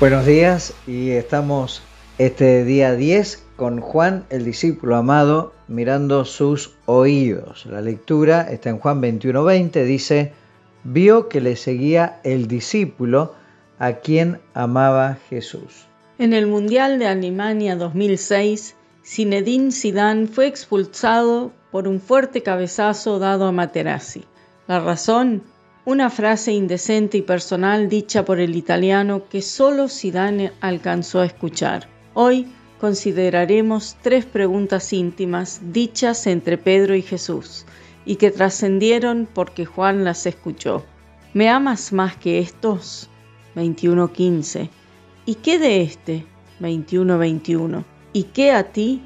[0.00, 1.82] Buenos días y estamos
[2.18, 7.66] este día 10 con Juan el discípulo amado mirando sus oídos.
[7.66, 10.32] La lectura está en Juan 21:20, dice,
[10.84, 13.34] vio que le seguía el discípulo
[13.80, 15.87] a quien amaba Jesús.
[16.18, 18.74] En el Mundial de Alemania 2006,
[19.04, 24.24] Zinedine Zidane fue expulsado por un fuerte cabezazo dado a Materazzi.
[24.66, 25.44] La razón,
[25.84, 31.88] una frase indecente y personal dicha por el italiano que solo Zidane alcanzó a escuchar.
[32.14, 32.48] Hoy
[32.80, 37.64] consideraremos tres preguntas íntimas dichas entre Pedro y Jesús
[38.04, 40.84] y que trascendieron porque Juan las escuchó.
[41.32, 43.08] ¿Me amas más que estos?
[43.54, 44.68] 21.15.
[45.28, 46.24] ¿Y qué de este?
[46.58, 47.84] 21.21.
[48.14, 49.02] ¿Y qué a ti?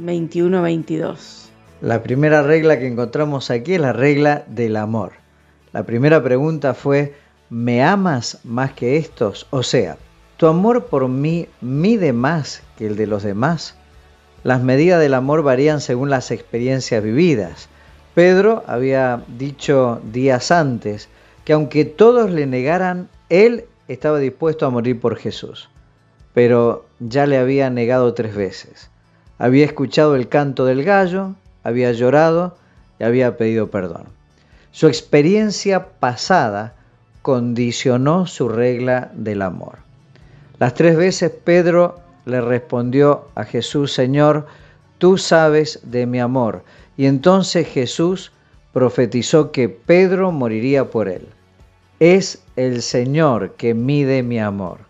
[0.00, 1.48] 21.22.
[1.80, 5.14] La primera regla que encontramos aquí es la regla del amor.
[5.72, 7.16] La primera pregunta fue,
[7.50, 9.48] ¿me amas más que estos?
[9.50, 9.98] O sea,
[10.36, 13.74] ¿tu amor por mí mide más que el de los demás?
[14.44, 17.68] Las medidas del amor varían según las experiencias vividas.
[18.14, 21.08] Pedro había dicho días antes
[21.44, 25.68] que aunque todos le negaran, él estaba dispuesto a morir por Jesús.
[26.34, 28.90] Pero ya le había negado tres veces.
[29.38, 32.56] Había escuchado el canto del gallo, había llorado
[32.98, 34.04] y había pedido perdón.
[34.70, 36.74] Su experiencia pasada
[37.22, 39.78] condicionó su regla del amor.
[40.58, 44.46] Las tres veces Pedro le respondió a Jesús, Señor,
[44.98, 46.62] tú sabes de mi amor.
[46.96, 48.32] Y entonces Jesús
[48.72, 51.26] profetizó que Pedro moriría por él.
[51.98, 54.80] Es el Señor que mide mi amor,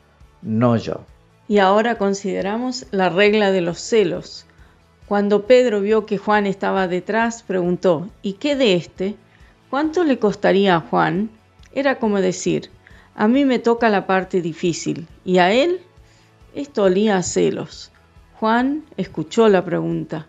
[0.43, 1.03] no yo.
[1.47, 4.45] Y ahora consideramos la regla de los celos.
[5.07, 9.15] Cuando Pedro vio que Juan estaba detrás, preguntó, ¿y qué de este?
[9.71, 11.31] ¿Cuánto le costaría a Juan?
[11.73, 12.71] Era como decir,
[13.15, 15.81] a mí me toca la parte difícil, ¿y a él?
[16.57, 17.93] Esto olía a celos.
[18.41, 20.27] Juan escuchó la pregunta,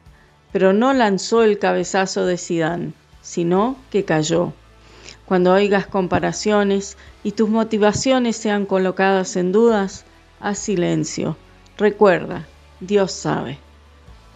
[0.51, 4.53] pero no lanzó el cabezazo de Sidán, sino que cayó.
[5.25, 10.05] Cuando oigas comparaciones y tus motivaciones sean colocadas en dudas,
[10.39, 11.37] haz silencio.
[11.77, 12.47] Recuerda,
[12.79, 13.59] Dios sabe.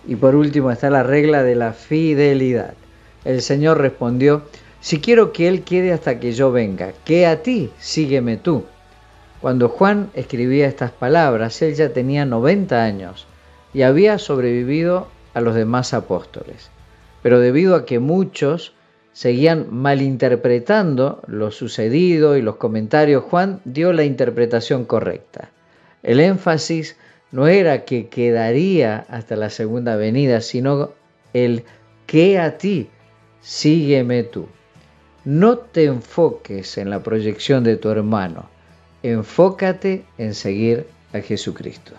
[0.07, 2.73] Y por último está la regla de la fidelidad.
[3.23, 4.43] El Señor respondió,
[4.79, 8.65] si quiero que Él quede hasta que yo venga, que a ti sígueme tú.
[9.41, 13.25] Cuando Juan escribía estas palabras, él ya tenía 90 años
[13.73, 16.69] y había sobrevivido a los demás apóstoles.
[17.23, 18.73] Pero debido a que muchos
[19.13, 25.49] seguían malinterpretando lo sucedido y los comentarios, Juan dio la interpretación correcta.
[26.03, 26.95] El énfasis
[27.31, 30.91] no era que quedaría hasta la segunda venida, sino
[31.33, 31.63] el
[32.05, 32.89] que a ti,
[33.41, 34.47] sígueme tú.
[35.23, 38.49] No te enfoques en la proyección de tu hermano,
[39.03, 41.93] enfócate en seguir a Jesucristo.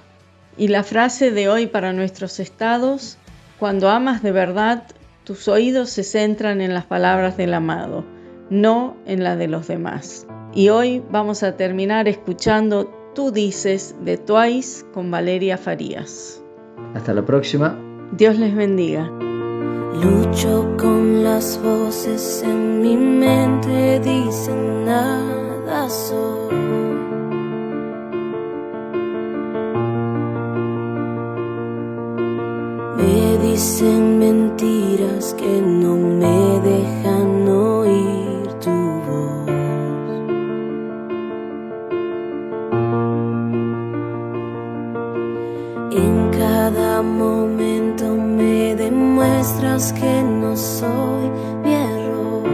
[0.56, 3.16] Y la frase de hoy para nuestros estados,
[3.58, 4.84] cuando amas de verdad,
[5.24, 8.04] tus oídos se centran en las palabras del amado,
[8.50, 10.26] no en la de los demás.
[10.54, 16.42] Y hoy vamos a terminar escuchando Tú dices de Twice con Valeria Farías.
[16.94, 17.78] Hasta la próxima.
[18.12, 19.10] Dios les bendiga.
[20.02, 23.41] Lucho con las voces en mi mente,
[49.90, 51.28] que no soy
[51.64, 52.44] mi error.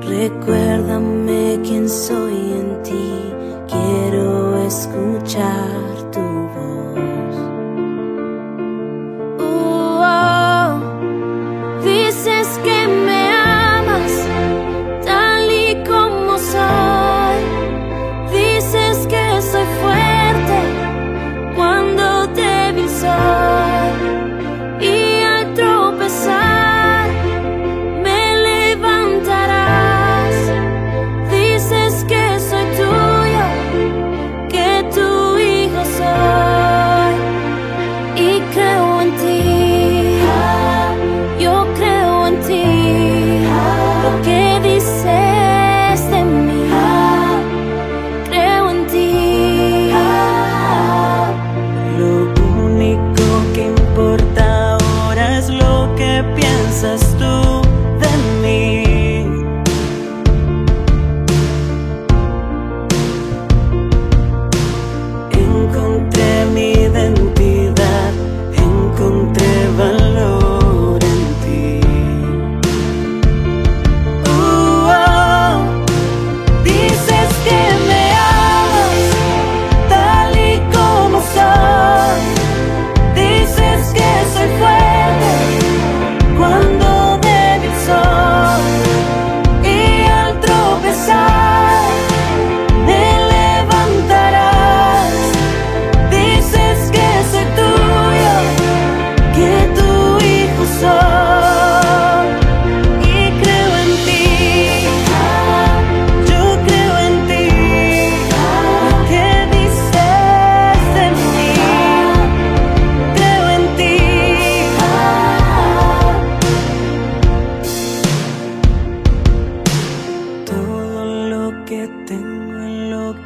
[0.00, 3.34] Recuérdame quién soy en ti,
[3.68, 6.20] quiero escuchar tu
[6.54, 7.36] voz.
[9.40, 10.80] Oh,
[11.84, 13.05] dices que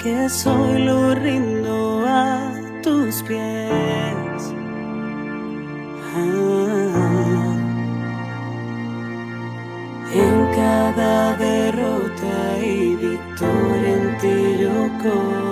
[0.02, 2.52] que soy lo rindo a
[2.82, 4.54] tus pies.
[6.16, 7.56] Ah,
[10.14, 15.49] en cada derrota y victoria en ti yo corro.